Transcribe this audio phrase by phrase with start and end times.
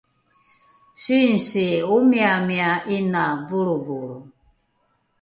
[1.01, 1.65] singsi
[1.95, 4.17] omiamia ’ina volrovolro